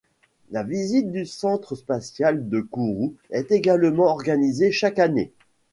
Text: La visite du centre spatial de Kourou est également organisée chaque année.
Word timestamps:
La 0.49 0.63
visite 0.63 1.11
du 1.11 1.27
centre 1.27 1.75
spatial 1.75 2.49
de 2.49 2.59
Kourou 2.61 3.13
est 3.29 3.51
également 3.51 4.05
organisée 4.07 4.71
chaque 4.71 4.97
année. 4.97 5.31